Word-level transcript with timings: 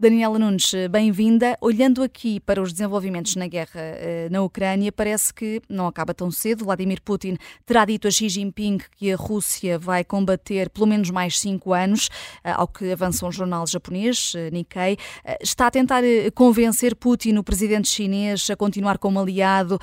Daniela 0.00 0.38
Nunes, 0.38 0.72
bem-vinda. 0.88 1.58
Olhando 1.60 2.04
aqui 2.04 2.38
para 2.38 2.62
os 2.62 2.72
desenvolvimentos 2.72 3.34
na 3.34 3.48
guerra 3.48 3.80
eh, 3.80 4.28
na 4.30 4.42
Ucrânia, 4.42 4.92
parece 4.92 5.34
que 5.34 5.60
não 5.68 5.88
acaba 5.88 6.14
tão 6.14 6.30
cedo. 6.30 6.64
Vladimir 6.64 7.02
Putin 7.02 7.36
terá 7.66 7.84
dito 7.84 8.06
a 8.06 8.10
Xi 8.12 8.28
Jinping 8.28 8.78
que 8.96 9.10
a 9.10 9.16
Rússia 9.16 9.76
vai 9.76 10.04
combater 10.04 10.70
pelo 10.70 10.86
menos 10.86 11.10
mais 11.10 11.40
cinco 11.40 11.72
anos, 11.72 12.08
eh, 12.44 12.52
ao 12.52 12.68
que 12.68 12.92
avança 12.92 13.26
um 13.26 13.32
jornal 13.32 13.66
japonês, 13.66 14.34
eh, 14.36 14.52
Nikkei. 14.52 14.96
Está 15.40 15.66
a 15.66 15.70
tentar 15.72 16.04
convencer 16.32 16.94
Putin, 16.94 17.36
o 17.36 17.42
presidente 17.42 17.88
chinês, 17.88 18.48
a 18.50 18.54
continuar 18.54 18.98
como 18.98 19.18
aliado 19.18 19.80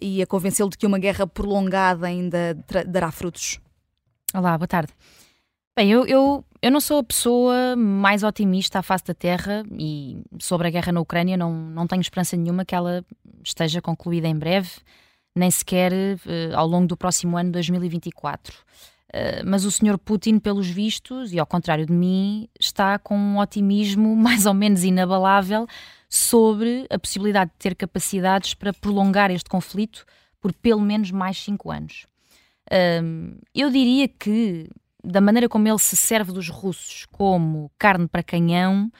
e 0.00 0.20
a 0.20 0.26
convencê-lo 0.26 0.70
de 0.70 0.76
que 0.76 0.86
uma 0.86 0.98
guerra 0.98 1.24
prolongada 1.24 2.08
ainda 2.08 2.58
dará 2.88 3.12
frutos? 3.12 3.60
Olá, 4.34 4.58
boa 4.58 4.66
tarde. 4.66 4.92
Bem, 5.74 5.90
eu, 5.90 6.04
eu, 6.04 6.44
eu 6.60 6.70
não 6.70 6.80
sou 6.82 6.98
a 6.98 7.02
pessoa 7.02 7.74
mais 7.74 8.22
otimista 8.22 8.80
à 8.80 8.82
face 8.82 9.04
da 9.04 9.14
Terra 9.14 9.64
e 9.72 10.22
sobre 10.38 10.68
a 10.68 10.70
guerra 10.70 10.92
na 10.92 11.00
Ucrânia 11.00 11.34
não, 11.34 11.50
não 11.50 11.86
tenho 11.86 12.02
esperança 12.02 12.36
nenhuma 12.36 12.62
que 12.62 12.74
ela 12.74 13.02
esteja 13.42 13.80
concluída 13.80 14.28
em 14.28 14.36
breve, 14.36 14.68
nem 15.34 15.50
sequer 15.50 15.90
uh, 15.92 16.54
ao 16.54 16.66
longo 16.66 16.86
do 16.86 16.94
próximo 16.94 17.38
ano 17.38 17.50
2024. 17.52 18.54
Uh, 18.54 18.62
eh, 19.14 19.42
mas 19.44 19.64
o 19.64 19.70
senhor 19.70 19.96
Putin, 19.96 20.38
pelos 20.38 20.68
vistos, 20.68 21.32
e 21.32 21.38
ao 21.38 21.46
contrário 21.46 21.86
de 21.86 21.92
mim, 21.92 22.50
está 22.60 22.98
com 22.98 23.16
um 23.16 23.38
otimismo 23.38 24.14
mais 24.16 24.44
ou 24.44 24.52
menos 24.52 24.84
inabalável 24.84 25.66
sobre 26.06 26.86
a 26.90 26.98
possibilidade 26.98 27.50
de 27.50 27.56
ter 27.56 27.74
capacidades 27.74 28.52
para 28.52 28.74
prolongar 28.74 29.30
este 29.30 29.48
conflito 29.48 30.04
por 30.38 30.52
pelo 30.52 30.82
menos 30.82 31.10
mais 31.10 31.38
cinco 31.38 31.70
anos. 31.70 32.06
Uh, 32.70 33.40
eu 33.54 33.70
diria 33.70 34.06
que 34.06 34.68
da 35.02 35.20
maneira 35.20 35.48
como 35.48 35.66
ele 35.68 35.78
se 35.78 35.96
serve 35.96 36.32
dos 36.32 36.48
russos 36.48 37.06
como 37.10 37.70
carne 37.78 38.06
para 38.06 38.22
canhão, 38.22 38.90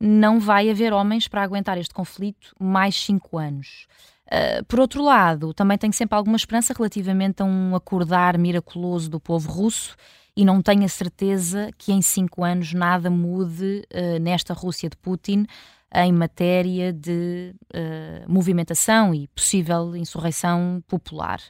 não 0.00 0.40
vai 0.40 0.70
haver 0.70 0.92
homens 0.92 1.28
para 1.28 1.42
aguentar 1.42 1.76
este 1.76 1.92
conflito 1.92 2.54
mais 2.58 2.94
cinco 2.94 3.36
anos. 3.36 3.86
Uh, 4.26 4.64
por 4.64 4.80
outro 4.80 5.02
lado, 5.02 5.52
também 5.52 5.76
tenho 5.76 5.92
sempre 5.92 6.16
alguma 6.16 6.36
esperança 6.36 6.72
relativamente 6.72 7.42
a 7.42 7.44
um 7.44 7.74
acordar 7.74 8.38
miraculoso 8.38 9.10
do 9.10 9.20
povo 9.20 9.50
russo 9.50 9.96
e 10.36 10.44
não 10.44 10.62
tenho 10.62 10.84
a 10.84 10.88
certeza 10.88 11.70
que 11.76 11.92
em 11.92 12.00
cinco 12.00 12.44
anos 12.44 12.72
nada 12.72 13.10
mude 13.10 13.82
uh, 13.92 14.18
nesta 14.20 14.54
Rússia 14.54 14.88
de 14.88 14.96
Putin 14.96 15.46
em 15.92 16.12
matéria 16.12 16.92
de 16.92 17.54
uh, 17.74 18.32
movimentação 18.32 19.12
e 19.12 19.26
possível 19.28 19.96
insurreição 19.96 20.82
popular. 20.86 21.40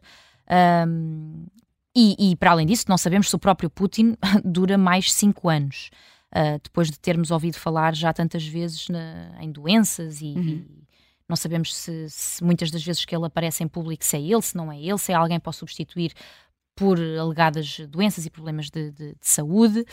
Um, 0.88 1.46
e, 1.94 2.30
e, 2.30 2.36
para 2.36 2.52
além 2.52 2.66
disso, 2.66 2.84
não 2.88 2.96
sabemos 2.96 3.28
se 3.28 3.36
o 3.36 3.38
próprio 3.38 3.68
Putin 3.68 4.16
dura 4.44 4.78
mais 4.78 5.12
cinco 5.12 5.48
anos, 5.48 5.90
uh, 6.32 6.60
depois 6.62 6.90
de 6.90 6.98
termos 6.98 7.30
ouvido 7.30 7.56
falar 7.56 7.94
já 7.94 8.12
tantas 8.12 8.46
vezes 8.46 8.88
na, 8.88 9.36
em 9.40 9.50
doenças 9.50 10.20
e, 10.20 10.26
uhum. 10.26 10.42
e 10.42 10.84
não 11.28 11.36
sabemos 11.36 11.74
se, 11.74 12.08
se, 12.08 12.42
muitas 12.44 12.70
das 12.70 12.84
vezes 12.84 13.04
que 13.04 13.14
ele 13.14 13.26
aparece 13.26 13.64
em 13.64 13.68
público 13.68 14.04
se 14.04 14.16
é 14.16 14.20
ele, 14.20 14.42
se 14.42 14.56
não 14.56 14.70
é 14.70 14.80
ele, 14.80 14.98
se 14.98 15.12
é 15.12 15.14
alguém 15.14 15.40
para 15.40 15.50
o 15.50 15.52
substituir 15.52 16.12
por 16.76 16.98
alegadas 16.98 17.80
doenças 17.88 18.24
e 18.24 18.30
problemas 18.30 18.70
de, 18.70 18.90
de, 18.90 19.08
de 19.12 19.28
saúde. 19.28 19.84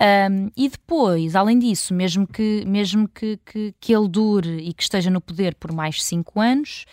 Um, 0.00 0.50
e 0.56 0.68
depois, 0.68 1.34
além 1.34 1.58
disso, 1.58 1.92
mesmo 1.92 2.26
que, 2.26 2.64
mesmo 2.66 3.08
que, 3.08 3.38
que, 3.44 3.74
que, 3.80 3.92
ele 3.92 4.08
dure 4.08 4.58
e 4.58 4.72
que 4.72 4.82
esteja 4.82 5.10
no 5.10 5.20
poder 5.20 5.56
por 5.56 5.72
mais 5.72 6.04
cinco 6.04 6.40
anos, 6.40 6.84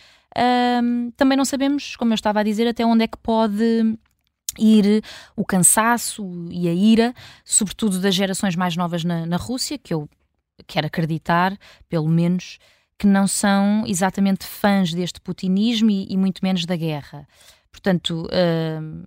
um, 0.81 1.11
também 1.11 1.37
não 1.37 1.45
sabemos, 1.45 1.95
como 1.95 2.13
eu 2.13 2.15
estava 2.15 2.39
a 2.39 2.43
dizer, 2.43 2.67
até 2.67 2.83
onde 2.83 3.03
é 3.03 3.07
que 3.07 3.17
pode 3.17 3.95
ir 4.57 5.03
o 5.35 5.45
cansaço 5.45 6.25
e 6.49 6.67
a 6.67 6.73
ira, 6.73 7.13
sobretudo 7.43 7.99
das 7.99 8.15
gerações 8.15 8.55
mais 8.55 8.75
novas 8.75 9.03
na, 9.03 9.25
na 9.25 9.37
Rússia, 9.37 9.77
que 9.77 9.93
eu 9.93 10.09
quero 10.67 10.87
acreditar, 10.87 11.57
pelo 11.89 12.07
menos, 12.07 12.57
que 12.97 13.07
não 13.07 13.27
são 13.27 13.83
exatamente 13.85 14.45
fãs 14.45 14.93
deste 14.93 15.19
putinismo 15.19 15.89
e, 15.89 16.07
e 16.09 16.17
muito 16.17 16.39
menos 16.43 16.65
da 16.65 16.75
guerra. 16.75 17.27
Portanto, 17.71 18.27
uh, 18.27 19.05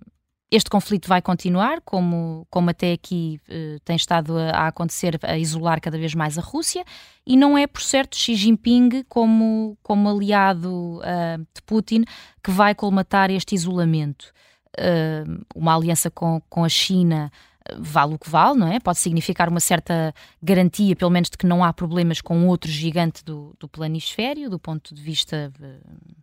este 0.51 0.69
conflito 0.69 1.07
vai 1.07 1.21
continuar, 1.21 1.81
como, 1.81 2.45
como 2.49 2.69
até 2.69 2.93
aqui 2.93 3.39
uh, 3.49 3.79
tem 3.83 3.95
estado 3.95 4.37
a, 4.37 4.51
a, 4.51 4.67
acontecer, 4.67 5.19
a 5.23 5.37
isolar 5.37 5.81
cada 5.81 5.97
vez 5.97 6.13
mais 6.13 6.37
a 6.37 6.41
Rússia, 6.41 6.83
e 7.25 7.35
não 7.35 7.57
é, 7.57 7.65
por 7.65 7.81
certo, 7.81 8.15
Xi 8.15 8.35
Jinping, 8.35 9.03
como, 9.07 9.77
como 9.81 10.09
aliado 10.09 10.99
uh, 10.99 11.37
de 11.53 11.61
Putin, 11.65 12.03
que 12.43 12.51
vai 12.51 12.75
colmatar 12.75 13.31
este 13.31 13.55
isolamento 13.55 14.31
uh, 14.77 15.45
uma 15.55 15.75
aliança 15.75 16.09
com, 16.11 16.41
com 16.49 16.63
a 16.63 16.69
China 16.69 17.31
ah, 17.65 17.75
vale 17.79 18.15
o 18.15 18.19
que 18.19 18.29
vale, 18.29 18.59
não 18.59 18.67
é? 18.67 18.79
Pode 18.79 18.99
significar 18.99 19.49
uma 19.49 19.59
certa 19.59 20.13
garantia, 20.41 20.95
pelo 20.95 21.11
menos, 21.11 21.29
de 21.29 21.37
que 21.37 21.45
não 21.45 21.63
há 21.63 21.73
problemas 21.73 22.21
com 22.21 22.47
outro 22.47 22.69
gigante 22.69 23.23
do, 23.23 23.55
do 23.59 23.67
planisfério, 23.67 24.49
do 24.49 24.59
ponto 24.59 24.93
de 24.93 25.01
vista 25.01 25.51
uh, 25.59 26.19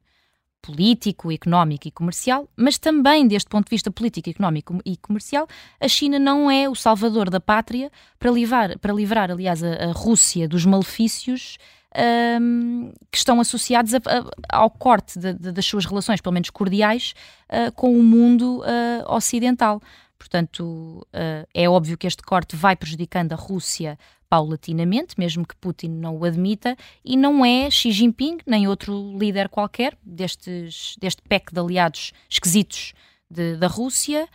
político, 0.66 1.30
económico 1.30 1.86
e 1.86 1.92
comercial, 1.92 2.48
mas 2.56 2.76
também 2.76 3.28
deste 3.28 3.48
ponto 3.48 3.66
de 3.66 3.70
vista 3.70 3.90
político, 3.90 4.28
económico 4.28 4.80
e 4.84 4.96
comercial, 4.96 5.46
a 5.80 5.86
China 5.86 6.18
não 6.18 6.50
é 6.50 6.68
o 6.68 6.74
salvador 6.74 7.30
da 7.30 7.40
pátria 7.40 7.90
para 8.18 8.32
livrar, 8.32 8.76
para 8.80 8.92
livrar 8.92 9.30
aliás, 9.30 9.62
a, 9.62 9.90
a 9.90 9.92
Rússia 9.92 10.48
dos 10.48 10.66
malefícios 10.66 11.56
um, 11.96 12.92
que 13.10 13.18
estão 13.18 13.40
associados 13.40 13.94
a, 13.94 13.98
a, 13.98 14.58
ao 14.58 14.70
corte 14.70 15.18
de, 15.18 15.32
de, 15.32 15.52
das 15.52 15.64
suas 15.64 15.86
relações, 15.86 16.20
pelo 16.20 16.32
menos 16.32 16.50
cordiais, 16.50 17.14
uh, 17.50 17.72
com 17.72 17.98
o 17.98 18.02
mundo 18.02 18.60
uh, 18.60 19.14
ocidental. 19.14 19.80
Portanto, 20.18 21.06
uh, 21.12 21.46
é 21.54 21.68
óbvio 21.68 21.96
que 21.96 22.06
este 22.06 22.22
corte 22.22 22.56
vai 22.56 22.76
prejudicando 22.76 23.32
a 23.32 23.36
Rússia 23.36 23.98
paulatinamente, 24.28 25.14
mesmo 25.16 25.46
que 25.46 25.54
Putin 25.56 25.88
não 25.88 26.16
o 26.16 26.24
admita, 26.24 26.76
e 27.04 27.16
não 27.16 27.44
é 27.44 27.70
Xi 27.70 27.92
Jinping, 27.92 28.38
nem 28.44 28.66
outro 28.66 29.16
líder 29.16 29.48
qualquer 29.48 29.96
destes, 30.02 30.96
deste 31.00 31.22
PEC 31.22 31.52
de 31.52 31.60
aliados 31.60 32.12
esquisitos 32.28 32.92
de, 33.30 33.56
da 33.56 33.68
Rússia, 33.68 34.28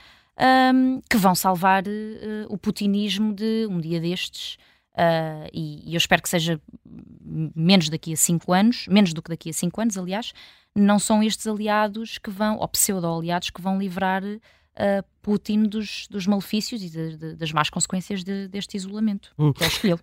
um, 0.73 1.01
que 1.09 1.17
vão 1.17 1.35
salvar 1.35 1.83
o 2.47 2.57
putinismo 2.57 3.33
de 3.33 3.67
um 3.69 3.81
dia 3.81 3.99
destes 3.99 4.57
Uh, 4.94 5.47
e, 5.53 5.90
e, 5.90 5.94
eu 5.94 5.97
espero 5.97 6.22
que 6.22 6.29
seja 6.29 6.59
menos 7.56 7.90
daqui 7.90 8.12
a 8.13 8.18
cinco 8.18 8.52
anos, 8.52 8.88
menos 8.88 9.13
do 9.13 9.22
que 9.22 9.29
daqui 9.29 9.50
a 9.50 9.53
cinco 9.53 9.79
anos, 9.79 9.97
aliás, 9.97 10.34
não 10.75 11.00
são 11.00 11.24
estes 11.24 11.47
aliados 11.47 12.18
que 12.18 12.29
vão, 12.29 12.57
ou 12.57 12.68
pseudo-aliados, 12.68 13.50
que 13.50 13.62
vão 13.62 13.79
livrar 13.79 14.24
uh, 14.24 14.40
Putin 15.22 15.63
dos, 15.63 16.07
dos 16.09 16.28
malefícios 16.28 16.84
e 16.84 16.90
de, 16.90 17.18
de, 17.18 17.35
das 17.35 17.52
más 17.52 17.69
consequências 17.69 18.24
de, 18.24 18.47
deste 18.47 18.75
isolamento 18.75 19.34
hum. 19.38 19.53
que 19.53 19.63
ele 19.63 19.72
escolheu. 19.72 20.00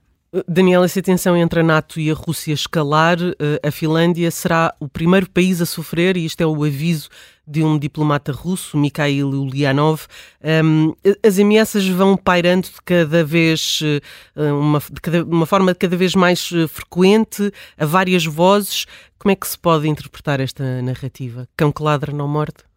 Daniela, 0.47 0.87
se 0.89 0.99
a 0.99 1.03
tensão 1.03 1.35
entre 1.35 1.61
a 1.61 1.63
NATO 1.63 1.99
e 1.99 2.11
a 2.11 2.15
Rússia 2.15 2.53
escalar, 2.53 3.17
eh, 3.19 3.67
a 3.67 3.71
Finlândia 3.71 4.31
será 4.31 4.75
o 4.79 4.87
primeiro 4.87 5.31
país 5.31 5.63
a 5.63 5.67
sofrer, 5.67 6.19
e 6.19 6.27
isto 6.27 6.43
é 6.43 6.47
o 6.47 6.65
aviso 6.65 7.09
de 7.47 7.65
um 7.65 7.79
diplomata 7.79 8.31
russo, 8.31 8.77
Mikhail 8.77 9.27
Ulyanov. 9.27 10.07
as 11.27 11.39
ameaças 11.39 11.89
vão 11.89 12.15
pairando 12.15 12.69
de 12.69 12.83
cada 12.85 13.25
vez, 13.25 13.81
eh, 13.83 14.53
uma, 14.53 14.81
de 14.81 15.01
cada, 15.01 15.25
uma 15.25 15.47
forma 15.47 15.75
cada 15.75 15.97
vez 15.97 16.15
mais 16.15 16.51
eh, 16.53 16.69
frequente, 16.69 17.51
a 17.79 17.87
várias 17.87 18.27
vozes. 18.27 18.85
Como 19.19 19.33
é 19.33 19.35
que 19.35 19.49
se 19.49 19.59
pode 19.59 19.89
interpretar 19.89 20.41
esta 20.41 20.83
narrativa? 20.83 21.49
Cão 21.57 21.73
que 21.73 21.83
ladra 21.83 22.13
não 22.13 22.29
morde? 22.29 22.69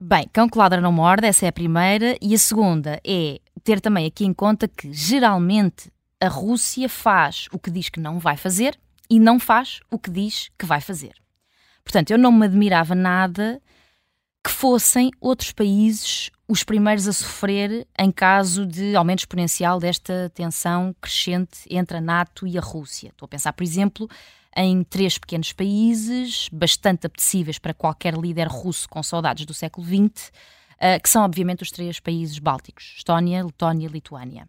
Bem, 0.00 0.28
cão 0.32 0.48
que 0.48 0.56
ladra 0.56 0.80
não 0.80 0.92
morde, 0.92 1.26
essa 1.26 1.46
é 1.46 1.48
a 1.48 1.52
primeira. 1.52 2.16
E 2.22 2.32
a 2.32 2.38
segunda 2.38 3.00
é 3.04 3.40
ter 3.64 3.80
também 3.80 4.06
aqui 4.06 4.24
em 4.24 4.32
conta 4.32 4.68
que, 4.68 4.92
geralmente, 4.92 5.90
a 6.20 6.28
Rússia 6.28 6.88
faz 6.88 7.48
o 7.52 7.58
que 7.58 7.70
diz 7.70 7.88
que 7.88 7.98
não 7.98 8.18
vai 8.18 8.36
fazer 8.36 8.78
e 9.08 9.18
não 9.18 9.40
faz 9.40 9.80
o 9.90 9.98
que 9.98 10.10
diz 10.10 10.50
que 10.58 10.66
vai 10.66 10.80
fazer. 10.80 11.14
Portanto, 11.82 12.10
eu 12.10 12.18
não 12.18 12.30
me 12.30 12.44
admirava 12.44 12.94
nada 12.94 13.60
que 14.44 14.50
fossem 14.50 15.10
outros 15.20 15.52
países 15.52 16.30
os 16.48 16.64
primeiros 16.64 17.06
a 17.06 17.12
sofrer 17.12 17.86
em 17.98 18.10
caso 18.10 18.66
de 18.66 18.96
aumento 18.96 19.20
exponencial 19.20 19.78
desta 19.78 20.30
tensão 20.34 20.94
crescente 21.00 21.60
entre 21.70 21.98
a 21.98 22.00
NATO 22.00 22.46
e 22.46 22.58
a 22.58 22.60
Rússia. 22.60 23.08
Estou 23.08 23.26
a 23.26 23.28
pensar, 23.28 23.52
por 23.52 23.62
exemplo, 23.62 24.08
em 24.56 24.82
três 24.82 25.16
pequenos 25.16 25.52
países, 25.52 26.48
bastante 26.52 27.06
apetecíveis 27.06 27.58
para 27.58 27.72
qualquer 27.72 28.14
líder 28.14 28.48
russo 28.48 28.88
com 28.88 29.02
saudades 29.02 29.46
do 29.46 29.54
século 29.54 29.86
XX, 29.86 30.32
eh, 30.78 30.98
que 30.98 31.08
são, 31.08 31.24
obviamente, 31.24 31.62
os 31.62 31.70
três 31.70 32.00
países 32.00 32.38
bálticos: 32.38 32.94
Estónia, 32.96 33.44
Letónia 33.44 33.86
e 33.86 33.92
Lituânia. 33.92 34.48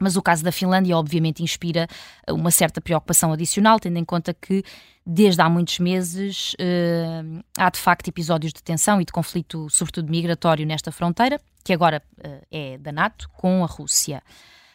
Mas 0.00 0.16
o 0.16 0.22
caso 0.22 0.44
da 0.44 0.52
Finlândia, 0.52 0.96
obviamente, 0.96 1.42
inspira 1.42 1.86
uma 2.28 2.50
certa 2.50 2.80
preocupação 2.80 3.32
adicional, 3.32 3.80
tendo 3.80 3.98
em 3.98 4.04
conta 4.04 4.34
que, 4.34 4.62
desde 5.06 5.40
há 5.40 5.48
muitos 5.48 5.78
meses, 5.78 6.54
uh, 6.54 7.44
há 7.56 7.70
de 7.70 7.78
facto 7.78 8.08
episódios 8.08 8.52
de 8.52 8.62
tensão 8.62 9.00
e 9.00 9.04
de 9.04 9.12
conflito, 9.12 9.68
sobretudo 9.70 10.10
migratório, 10.10 10.66
nesta 10.66 10.92
fronteira, 10.92 11.40
que 11.64 11.72
agora 11.72 12.02
uh, 12.18 12.46
é 12.50 12.78
da 12.78 12.92
NATO, 12.92 13.28
com 13.30 13.64
a 13.64 13.66
Rússia. 13.66 14.22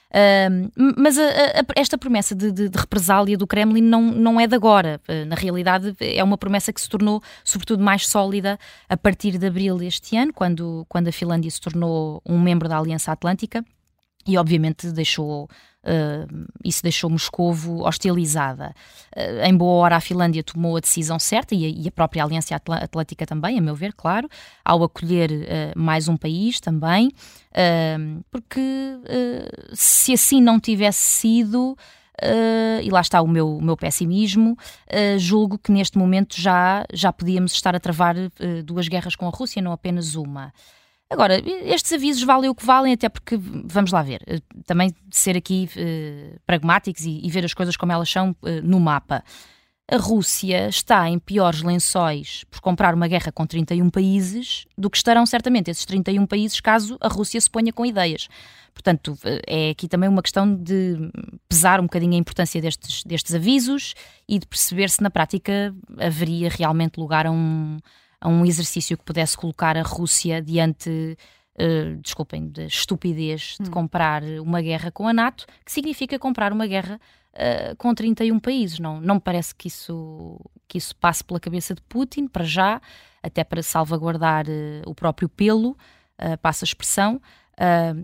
Uh, 0.10 0.70
mas 0.98 1.18
a, 1.18 1.24
a, 1.24 1.64
esta 1.76 1.98
promessa 1.98 2.36
de, 2.36 2.52
de, 2.52 2.68
de, 2.68 2.78
represália 2.78 3.38
do 3.38 3.48
Kremlin 3.48 3.82
não, 3.82 4.02
não 4.02 4.40
é 4.42 4.48
de 4.48 4.56
agora. 4.56 5.00
Na 5.28 5.36
realidade, 5.36 5.96
é 6.00 6.22
uma 6.22 6.38
promessa 6.38 6.74
que 6.74 6.82
se 6.82 6.90
tornou, 6.90 7.22
sobretudo, 7.46 7.82
mais 7.82 8.08
sólida 8.08 8.60
a 8.90 8.98
partir 8.98 9.38
de 9.38 9.48
abril 9.48 9.78
deste 9.78 10.18
ano, 10.18 10.34
quando, 10.34 10.86
quando 10.90 11.08
a 11.08 11.12
Finlândia 11.14 11.50
se 11.50 11.62
tornou 11.62 12.22
um 12.26 12.40
membro 12.40 12.68
da 12.68 12.78
Aliança 12.78 13.12
Atlântica 13.12 13.64
e 14.28 14.38
obviamente 14.38 14.92
deixou 14.92 15.46
uh, 15.46 16.48
isso 16.64 16.82
deixou 16.84 17.10
Moscovo 17.10 17.84
hostilizada. 17.86 18.74
Uh, 19.16 19.46
em 19.46 19.56
boa 19.56 19.84
hora 19.84 19.96
a 19.96 20.02
Finlândia 20.02 20.44
tomou 20.44 20.78
a 20.78 20.80
decisão 20.80 21.20
certa 21.20 21.56
e 21.56 21.66
a, 21.66 21.70
e 21.70 21.88
a, 21.88 21.92
própria 21.92 22.24
Aliança 22.24 22.56
Atlântica 22.56 23.26
também, 23.26 23.58
a 23.58 23.62
meu 23.62 23.76
ver, 23.76 23.94
claro, 23.94 24.30
ao 24.64 24.84
acolher 24.84 25.32
uh, 25.32 25.80
mais 25.80 26.08
um 26.08 26.18
país 26.18 26.60
também, 26.60 27.12
porque 28.32 28.62
se 29.74 30.14
assim 30.14 30.42
não 30.42 30.58
tivesse 30.58 31.02
sido 31.02 31.76
Uh, 32.22 32.80
e 32.84 32.90
lá 32.92 33.02
está 33.02 33.20
o 33.20 33.28
meu, 33.28 33.58
o 33.58 33.62
meu 33.62 33.76
pessimismo, 33.76 34.52
uh, 34.54 35.18
julgo 35.18 35.58
que 35.58 35.72
neste 35.72 35.98
momento 35.98 36.40
já, 36.40 36.86
já 36.94 37.12
podíamos 37.12 37.52
estar 37.52 37.76
a 37.76 37.80
travar 37.80 38.16
uh, 38.16 38.30
duas 38.64 38.88
guerras 38.88 39.16
com 39.16 39.26
a 39.26 39.32
Rússia, 39.32 39.60
não 39.60 39.72
apenas 39.72 40.14
uma. 40.14 40.54
Agora, 41.12 41.42
estes 41.66 41.92
avisos 41.92 42.24
valem 42.24 42.50
o 42.50 42.56
que 42.56 42.66
valem, 42.66 42.94
até 42.94 43.10
porque, 43.10 43.38
vamos 43.66 43.92
lá 43.92 44.02
ver, 44.02 44.22
eh, 44.26 44.40
também 44.66 44.96
ser 45.12 45.36
aqui 45.36 45.70
uh, 45.76 46.40
pragmáticos 46.46 47.04
e, 47.04 47.20
e, 47.22 47.30
ver 47.30 47.44
as 47.44 47.54
coisas 47.54 47.76
como 47.76 47.92
elas 47.92 48.10
são 48.10 48.32
uh, 48.32 48.50
no 48.64 48.80
mapa. 48.80 49.22
A 49.92 49.98
Rússia 49.98 50.70
está 50.70 51.10
em 51.10 51.20
piores 51.20 51.64
lençóis 51.64 52.46
por 52.50 52.62
comprar 52.62 52.96
uma 52.96 53.10
guerra 53.10 53.30
com 53.30 53.46
31 53.46 53.90
países 53.90 54.66
do 54.78 54.90
que 54.90 54.96
estarão 54.96 55.26
certamente 55.26 55.70
esses 55.70 55.84
31 55.84 56.26
países 56.26 56.62
caso 56.62 56.98
a 57.02 57.10
Rússia 57.10 57.42
se 57.42 57.50
ponha 57.50 57.74
com 57.74 57.86
ideias. 57.86 58.30
Portanto, 58.74 59.18
é 59.46 59.72
aqui 59.72 59.90
também 59.90 60.08
uma 60.08 60.22
questão 60.22 60.56
de 60.56 61.12
pesar 61.50 61.82
um 61.82 61.84
bocadinho 61.84 62.14
a 62.14 62.18
importância 62.18 62.62
destes, 62.62 63.04
destes 63.04 63.36
avisos 63.36 63.94
e 64.30 64.40
de 64.40 64.48
perceber 64.48 64.90
se 64.90 65.04
na 65.04 65.10
prática 65.10 65.76
haveria 66.00 66.50
realmente 66.50 66.98
lugar 66.98 67.28
a 67.28 67.32
um, 67.32 67.78
a 68.22 68.30
um 68.30 68.46
exercício 68.46 68.96
que 68.96 69.04
pudesse 69.04 69.36
colocar 69.36 69.76
a 69.76 69.82
Rússia 69.82 70.42
diante, 70.42 71.18
uh, 71.60 71.98
desculpem, 71.98 72.48
da 72.50 72.64
de 72.64 72.68
estupidez 72.68 73.58
de 73.60 73.68
hum. 73.68 73.72
comprar 73.72 74.24
uma 74.40 74.62
guerra 74.62 74.92
com 74.92 75.08
a 75.08 75.14
NATO, 75.14 75.48
que 75.66 75.72
significa 75.72 76.20
comprar 76.20 76.54
uma 76.54 76.68
guerra 76.68 77.02
uh, 77.34 77.76
com 77.78 77.94
31 77.94 78.40
países. 78.40 78.78
Não, 78.80 79.02
não 79.02 79.16
me 79.16 79.22
parece 79.22 79.56
que 79.56 79.68
isso, 79.68 80.40
que 80.68 80.78
isso 80.78 80.96
passe 80.96 81.24
pela 81.24 81.40
cabeça 81.40 81.74
de 81.74 81.82
Putin, 81.82 82.28
para 82.28 82.44
já, 82.44 82.80
até 83.24 83.44
para 83.44 83.64
salvaguardar 83.64 84.46
uh, 84.48 84.84
o 84.86 84.94
próprio 84.94 85.28
pelo, 85.28 85.76
passa 86.40 86.64
a 86.64 86.68
expressão. 86.68 87.20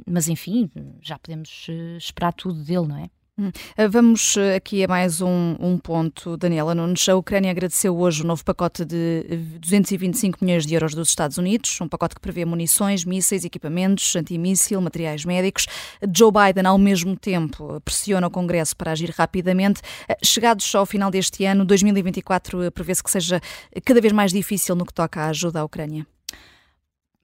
mas 0.07 0.27
enfim, 0.27 0.71
já 1.03 1.19
podemos 1.19 1.67
esperar 1.99 2.33
tudo 2.33 2.63
dele, 2.63 2.87
não 2.87 2.97
é? 2.97 3.11
Hum. 3.39 3.51
Ah, 3.77 3.87
vamos 3.87 4.35
ah, 4.35 4.55
aqui 4.55 4.83
a 4.83 4.87
mais 4.87 5.21
um, 5.21 5.55
um, 5.59 5.77
ponto, 5.77 6.35
Daniela 6.37 6.73
Nunes. 6.73 7.07
A 7.07 7.15
Ucrânia 7.15 7.51
agradeceu 7.51 7.95
hoje 7.95 8.23
o 8.23 8.25
novo 8.25 8.43
pacote 8.43 8.83
de 8.83 9.23
225 9.59 10.43
milhões 10.43 10.65
de 10.65 10.73
euros 10.73 10.95
dos 10.95 11.09
Estados 11.09 11.37
Unidos, 11.37 11.79
um 11.79 11.87
pacote 11.87 12.15
que 12.15 12.21
prevê 12.21 12.45
munições, 12.45 13.05
mísseis, 13.05 13.45
equipamentos, 13.45 14.15
antimíssil, 14.15 14.81
materiais 14.81 15.23
médicos. 15.23 15.67
Joe 16.11 16.31
Biden, 16.31 16.65
ao 16.65 16.79
mesmo 16.79 17.15
tempo, 17.15 17.79
pressiona 17.81 18.25
o 18.25 18.31
Congresso 18.31 18.75
para 18.75 18.91
agir 18.91 19.11
rapidamente. 19.11 19.81
Ah, 20.09 20.17
chegados 20.23 20.73
ao 20.73 20.87
final 20.87 21.11
deste 21.11 21.45
ano, 21.45 21.63
2024, 21.63 22.71
prevê-se 22.71 23.03
que 23.03 23.11
seja 23.11 23.39
cada 23.85 24.01
vez 24.01 24.13
mais 24.13 24.31
difícil 24.31 24.75
no 24.75 24.83
que 24.83 24.93
toca 24.93 25.21
à 25.21 25.29
ajuda 25.29 25.59
à 25.59 25.63
Ucrânia. 25.63 26.07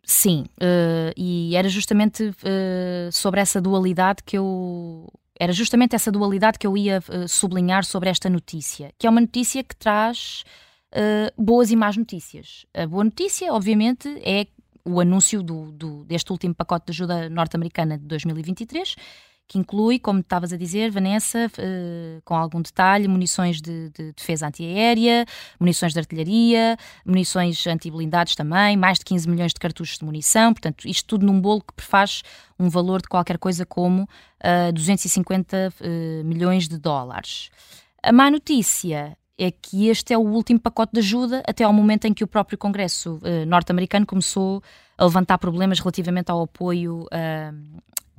Sim, 0.06 0.46
uh, 0.62 1.12
e 1.18 1.56
era 1.56 1.70
justamente 1.70 2.24
uh, 2.24 3.12
sobre 3.12 3.40
essa 3.40 3.60
dualidade 3.60 4.22
que 4.24 4.38
eu 4.38 5.08
era 5.44 5.52
justamente 5.52 5.94
essa 5.94 6.10
dualidade 6.10 6.58
que 6.58 6.66
eu 6.66 6.78
ia 6.78 7.00
uh, 7.00 7.28
sublinhar 7.28 7.84
sobre 7.84 8.10
esta 8.10 8.30
notícia, 8.30 8.94
que 8.98 9.06
é 9.06 9.10
uma 9.10 9.20
notícia 9.20 9.62
que 9.62 9.76
traz 9.76 10.46
uh, 10.94 11.42
boas 11.42 11.70
e 11.70 11.76
más 11.76 11.98
notícias. 11.98 12.66
A 12.74 12.88
boa 12.88 13.04
notícia, 13.04 13.54
obviamente, 13.54 14.08
é 14.24 14.48
o 14.86 15.02
anúncio 15.02 15.44
do, 15.44 15.72
do, 15.74 16.06
deste 16.06 16.32
último 16.32 16.56
pacote 16.56 16.86
de 16.86 16.92
ajuda 16.92 17.30
norte-americana 17.30 17.98
de 17.98 18.06
2023 18.06 18.96
que 19.48 19.58
inclui, 19.58 20.00
como 20.00 20.20
estavas 20.20 20.54
a 20.54 20.58
dizer, 20.58 20.90
Vanessa, 20.90 21.48
uh, 21.48 22.22
com 22.24 22.36
algum 22.36 22.62
detalhe, 22.62 23.08
munições 23.08 23.62
de, 23.62 23.90
de 23.90 24.14
defesa 24.14 24.48
antiaérea, 24.48 25.26
munições 25.60 25.94
de 25.94 26.00
artilharia, 26.00 26.78
munições 27.06 27.66
antiblindados 27.68 28.36
também, 28.36 28.78
mais 28.78 29.00
de 29.00 29.06
15 29.06 29.30
milhões 29.30 29.54
de 29.54 29.60
cartuchos 29.60 29.98
de 29.98 30.06
munição, 30.06 30.54
portanto, 30.54 30.88
isto 30.88 31.08
tudo 31.08 31.26
num 31.26 31.40
bolo 31.40 31.62
que 31.62 31.74
prefaz 31.74 32.24
um 32.58 32.70
valor 32.70 33.02
de 33.02 33.08
qualquer 33.08 33.38
coisa 33.38 33.66
como 33.66 34.04
uh, 34.04 34.08
eh, 34.40 34.72
250 34.72 35.58
uh, 35.58 35.74
eh, 35.82 36.24
milhões 36.24 36.68
de 36.68 36.78
dólares. 36.78 37.50
A 38.02 38.12
má 38.12 38.32
notícia 38.32 39.18
é 39.38 39.52
que 39.52 39.88
este 39.88 40.14
é 40.14 40.18
o 40.18 40.22
último 40.22 40.60
pacote 40.60 40.94
de 40.94 41.00
ajuda 41.00 41.44
até 41.48 41.64
ao 41.64 41.74
momento 41.74 42.06
em 42.06 42.14
que 42.14 42.24
o 42.24 42.28
próprio 42.28 42.58
Congresso 42.58 43.20
norte-americano 43.48 44.06
começou 44.06 44.62
a 44.96 45.06
levantar 45.06 45.40
problemas 45.40 45.80
relativamente 45.80 46.30
ao 46.30 46.44
apoio 46.44 47.08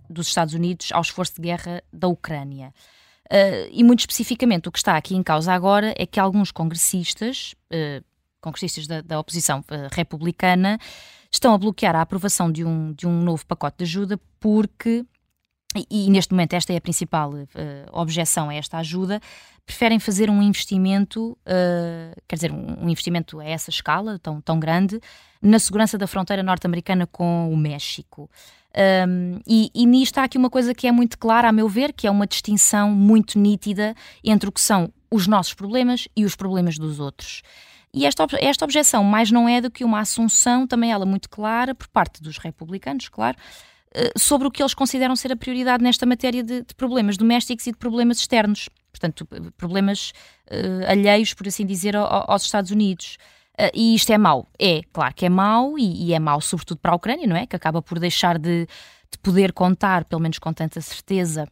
dos 0.08 0.28
Estados 0.28 0.54
Unidos 0.54 0.88
ao 0.92 1.02
esforço 1.02 1.34
de 1.36 1.42
guerra 1.42 1.82
da 1.92 2.08
Ucrânia. 2.08 2.72
Uh, 3.26 3.68
e 3.72 3.82
muito 3.82 4.00
especificamente 4.00 4.68
o 4.68 4.72
que 4.72 4.78
está 4.78 4.96
aqui 4.96 5.14
em 5.14 5.22
causa 5.22 5.52
agora 5.52 5.94
é 5.96 6.04
que 6.04 6.20
alguns 6.20 6.52
congressistas, 6.52 7.54
uh, 7.72 8.04
congressistas 8.40 8.86
da, 8.86 9.00
da 9.00 9.18
oposição 9.18 9.60
uh, 9.60 9.88
republicana, 9.92 10.78
estão 11.32 11.54
a 11.54 11.58
bloquear 11.58 11.96
a 11.96 12.02
aprovação 12.02 12.52
de 12.52 12.64
um, 12.64 12.92
de 12.92 13.06
um 13.06 13.22
novo 13.22 13.44
pacote 13.46 13.78
de 13.78 13.84
ajuda 13.84 14.20
porque, 14.38 15.04
e, 15.74 16.06
e 16.06 16.10
neste 16.10 16.32
momento 16.32 16.54
esta 16.54 16.72
é 16.72 16.76
a 16.76 16.80
principal 16.80 17.32
objeção 17.92 18.48
a 18.48 18.54
esta 18.54 18.78
ajuda, 18.78 19.20
preferem 19.66 19.98
fazer 19.98 20.30
um 20.30 20.42
investimento, 20.42 21.36
quer 22.28 22.36
dizer, 22.36 22.52
um, 22.52 22.88
investimento 22.88 23.40
a 23.40 23.44
essa 23.44 23.70
escala 23.70 24.18
tão, 24.18 24.40
tão 24.40 24.58
grande, 24.58 25.00
na 25.40 25.58
segurança 25.58 25.98
da 25.98 26.06
fronteira 26.06 26.42
norte-americana 26.42 27.06
com 27.06 27.52
o 27.52 27.56
México. 27.56 28.30
Um, 28.76 29.38
e, 29.46 29.70
e 29.74 29.86
nisto 29.86 30.18
há 30.18 30.24
aqui 30.24 30.36
uma 30.36 30.50
coisa 30.50 30.74
que 30.74 30.86
é 30.86 30.92
muito 30.92 31.16
clara, 31.16 31.48
a 31.48 31.52
meu 31.52 31.68
ver, 31.68 31.92
que 31.92 32.06
é 32.06 32.10
uma 32.10 32.26
distinção 32.26 32.90
muito 32.90 33.38
nítida 33.38 33.94
entre 34.22 34.48
o 34.48 34.52
que 34.52 34.60
são 34.60 34.92
os 35.10 35.26
nossos 35.26 35.54
problemas 35.54 36.08
e 36.16 36.24
os 36.24 36.34
problemas 36.34 36.76
dos 36.76 36.98
outros. 36.98 37.42
E 37.92 38.04
esta, 38.04 38.26
esta 38.40 38.64
objeção 38.64 39.04
mais 39.04 39.30
não 39.30 39.48
é 39.48 39.60
do 39.60 39.70
que 39.70 39.84
uma 39.84 40.00
assunção, 40.00 40.66
também 40.66 40.90
ela 40.90 41.06
muito 41.06 41.30
clara, 41.30 41.74
por 41.74 41.86
parte 41.86 42.20
dos 42.20 42.38
republicanos, 42.38 43.08
claro, 43.08 43.36
sobre 44.18 44.48
o 44.48 44.50
que 44.50 44.62
eles 44.62 44.74
consideram 44.74 45.14
ser 45.14 45.32
a 45.32 45.36
prioridade 45.36 45.82
nesta 45.82 46.04
matéria 46.04 46.42
de, 46.42 46.62
de 46.62 46.74
problemas 46.74 47.16
domésticos 47.16 47.66
e 47.66 47.72
de 47.72 47.78
problemas 47.78 48.18
externos. 48.18 48.68
Portanto, 48.90 49.26
problemas 49.56 50.12
uh, 50.50 50.88
alheios, 50.90 51.34
por 51.34 51.48
assim 51.48 51.66
dizer, 51.66 51.96
ao, 51.96 52.30
aos 52.30 52.44
Estados 52.44 52.70
Unidos. 52.70 53.18
Uh, 53.58 53.70
e 53.74 53.94
isto 53.94 54.12
é 54.12 54.18
mau. 54.18 54.48
É, 54.58 54.82
claro 54.92 55.14
que 55.14 55.26
é 55.26 55.28
mau, 55.28 55.78
e, 55.78 56.06
e, 56.06 56.14
é 56.14 56.18
mau 56.18 56.40
sobretudo 56.40 56.78
para 56.78 56.92
a 56.92 56.94
Ucrânia, 56.94 57.26
não 57.26 57.36
é? 57.36 57.46
Que 57.46 57.56
acaba 57.56 57.82
por 57.82 57.98
deixar 57.98 58.38
de, 58.38 58.66
de 59.10 59.18
poder 59.22 59.52
contar, 59.52 60.04
pelo 60.04 60.22
menos 60.22 60.38
com 60.38 60.52
tanta 60.52 60.80
certeza, 60.80 61.48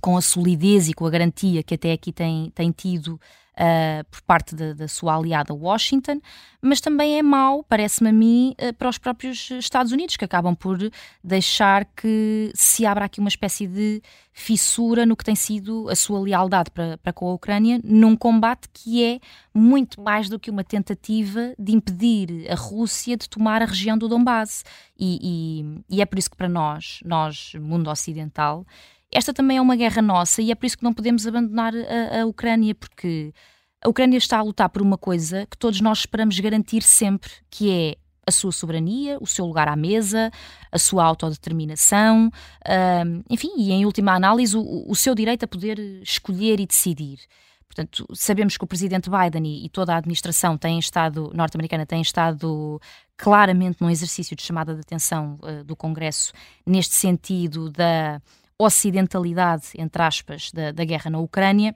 com 0.00 0.16
a 0.16 0.22
solidez 0.22 0.88
e 0.88 0.94
com 0.94 1.06
a 1.06 1.10
garantia 1.10 1.62
que 1.62 1.74
até 1.74 1.92
aqui 1.92 2.12
tem, 2.12 2.50
tem 2.54 2.70
tido 2.70 3.20
uh, 3.60 4.04
por 4.10 4.22
parte 4.22 4.54
da, 4.54 4.72
da, 4.72 4.88
sua 4.88 5.16
aliada 5.16 5.52
Washington, 5.52 6.20
mas 6.60 6.80
também 6.80 7.18
é 7.18 7.22
mau, 7.22 7.62
parece-me 7.62 8.08
a 8.08 8.12
mim, 8.12 8.54
uh, 8.60 8.72
para 8.74 8.88
os 8.88 8.98
próprios 8.98 9.50
Estados 9.50 9.92
Unidos, 9.92 10.16
que 10.16 10.24
acabam 10.24 10.54
por 10.54 10.78
deixar 11.22 11.84
que 11.84 12.50
se 12.54 12.86
abra 12.86 13.04
aqui 13.04 13.20
uma 13.20 13.28
espécie 13.28 13.66
de 13.66 14.02
fissura 14.32 15.04
no 15.04 15.16
que 15.16 15.24
tem 15.24 15.34
sido 15.34 15.88
a 15.88 15.96
sua 15.96 16.20
lealdade 16.20 16.70
para, 16.70 16.96
para 16.98 17.12
com 17.12 17.28
a 17.28 17.34
Ucrânia, 17.34 17.80
num 17.84 18.16
combate 18.16 18.68
que 18.72 19.04
é 19.04 19.20
muito 19.52 20.00
mais 20.00 20.28
do 20.28 20.38
que 20.38 20.50
uma 20.50 20.64
tentativa 20.64 21.52
de 21.58 21.72
impedir 21.72 22.50
a 22.50 22.54
Rússia 22.54 23.16
de 23.16 23.28
tomar 23.28 23.60
a 23.60 23.66
região 23.66 23.98
do 23.98 24.08
Donbass. 24.08 24.64
E, 24.98 25.18
e, 25.90 25.96
e 25.96 26.00
é 26.00 26.06
por 26.06 26.18
isso 26.18 26.30
que 26.30 26.36
para 26.36 26.48
nós, 26.48 27.00
nós, 27.04 27.52
mundo 27.60 27.90
ocidental, 27.90 28.64
esta 29.12 29.32
também 29.32 29.56
é 29.56 29.60
uma 29.60 29.76
guerra 29.76 30.00
nossa 30.00 30.40
e 30.40 30.50
é 30.50 30.54
por 30.54 30.66
isso 30.66 30.78
que 30.78 30.84
não 30.84 30.94
podemos 30.94 31.26
abandonar 31.26 31.72
a, 31.74 32.22
a 32.22 32.26
Ucrânia, 32.26 32.74
porque 32.74 33.32
a 33.82 33.88
Ucrânia 33.88 34.18
está 34.18 34.38
a 34.38 34.42
lutar 34.42 34.68
por 34.68 34.82
uma 34.82 34.98
coisa 34.98 35.46
que 35.46 35.56
todos 35.56 35.80
nós 35.80 36.00
esperamos 36.00 36.38
garantir 36.38 36.82
sempre, 36.82 37.30
que 37.50 37.70
é 37.70 37.96
a 38.26 38.30
sua 38.30 38.52
soberania, 38.52 39.18
o 39.20 39.26
seu 39.26 39.44
lugar 39.44 39.66
à 39.66 39.74
mesa, 39.74 40.30
a 40.70 40.78
sua 40.78 41.04
autodeterminação, 41.04 42.30
enfim, 43.28 43.50
e 43.56 43.72
em 43.72 43.84
última 43.84 44.14
análise, 44.14 44.56
o, 44.56 44.84
o, 44.88 44.94
seu 44.94 45.14
direito 45.14 45.44
a 45.44 45.48
poder 45.48 45.78
escolher 46.02 46.60
e 46.60 46.66
decidir. 46.66 47.18
Portanto, 47.66 48.06
sabemos 48.14 48.56
que 48.56 48.64
o 48.64 48.66
presidente 48.66 49.08
Biden 49.08 49.46
e, 49.46 49.66
e 49.66 49.68
toda 49.68 49.94
a 49.94 49.96
administração 49.96 50.58
têm 50.58 50.78
estado, 50.78 51.30
norte-americana 51.34 51.86
tem 51.86 52.02
estado 52.02 52.80
claramente 53.16 53.80
num 53.80 53.90
exercício 53.90 54.34
de 54.34 54.42
chamada 54.42 54.74
de 54.74 54.80
atenção 54.80 55.38
uh, 55.42 55.62
do 55.64 55.76
Congresso 55.76 56.32
neste 56.66 56.94
sentido 56.94 57.70
da 57.70 58.20
ocidentalidade, 58.60 59.68
entre 59.78 60.02
aspas, 60.02 60.50
da, 60.52 60.70
da 60.72 60.84
guerra 60.84 61.10
na 61.10 61.18
Ucrânia, 61.18 61.74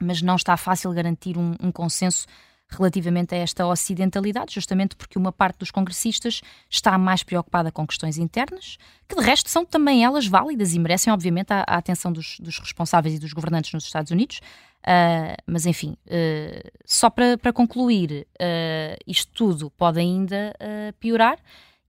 mas 0.00 0.22
não 0.22 0.36
está 0.36 0.56
fácil 0.56 0.92
garantir 0.92 1.36
um, 1.36 1.54
um 1.60 1.70
consenso 1.70 2.26
relativamente 2.70 3.34
a 3.34 3.38
esta 3.38 3.66
ocidentalidade, 3.66 4.54
justamente 4.54 4.96
porque 4.96 5.18
uma 5.18 5.30
parte 5.30 5.58
dos 5.58 5.70
congressistas 5.70 6.40
está 6.68 6.96
mais 6.98 7.22
preocupada 7.22 7.70
com 7.70 7.86
questões 7.86 8.18
internas, 8.18 8.78
que 9.08 9.14
de 9.14 9.22
resto 9.22 9.50
são 9.50 9.64
também 9.64 10.02
elas 10.02 10.26
válidas 10.26 10.74
e 10.74 10.78
merecem, 10.78 11.12
obviamente, 11.12 11.52
a, 11.52 11.60
a 11.66 11.76
atenção 11.76 12.10
dos, 12.10 12.38
dos, 12.40 12.58
responsáveis 12.58 13.14
e 13.14 13.18
dos 13.18 13.32
governantes 13.32 13.72
nos 13.72 13.84
Estados 13.84 14.10
Unidos. 14.10 14.40
Uh, 14.80 15.36
mas 15.46 15.66
enfim, 15.66 15.96
uh, 16.06 16.70
só 16.84 17.08
para, 17.08 17.38
para 17.38 17.52
concluir, 17.52 18.26
uh, 18.40 18.96
isto 19.06 19.30
tudo 19.32 19.70
pode 19.70 20.00
ainda 20.00 20.54
piorar 20.98 21.38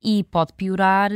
e 0.03 0.23
pode 0.25 0.53
piorar 0.53 1.09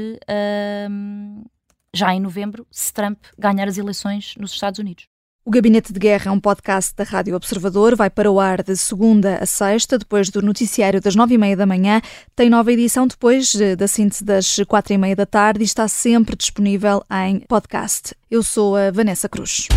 já 1.94 2.14
em 2.14 2.20
novembro 2.20 2.66
se 2.72 2.94
Trump 2.94 3.18
ganhar 3.38 3.68
as 3.68 3.78
eleições 3.78 4.36
nos 4.38 4.52
Estados 4.52 4.80
Unidos. 4.80 5.06
O 5.46 5.52
Gabinete 5.52 5.92
de 5.92 6.00
Guerra 6.00 6.30
é 6.30 6.32
um 6.32 6.40
podcast 6.40 6.94
da 6.96 7.04
Rádio 7.04 7.36
Observador. 7.36 7.96
Vai 7.96 8.10
para 8.10 8.30
o 8.30 8.40
ar 8.40 8.62
de 8.62 8.76
segunda 8.78 9.38
a 9.38 9.46
sexta, 9.46 9.98
depois 9.98 10.30
do 10.30 10.42
noticiário 10.42 11.02
das 11.02 11.16
nove 11.16 11.36
e 11.36 11.38
meia 11.38 11.58
da 11.58 11.66
manhã. 11.66 12.02
Tem 12.36 12.50
nova 12.50 12.72
edição 12.72 13.08
depois 13.08 13.56
da 13.78 13.88
síntese 13.88 14.24
das 14.24 14.58
quatro 14.68 14.94
e 14.94 14.98
meia 14.98 15.16
da 15.16 15.26
tarde 15.26 15.62
e 15.62 15.66
está 15.66 15.88
sempre 15.88 16.36
disponível 16.36 17.04
em 17.10 17.40
podcast. 17.48 18.14
Eu 18.30 18.44
sou 18.44 18.76
a 18.76 18.92
Vanessa 18.92 19.28
Cruz. 19.28 19.68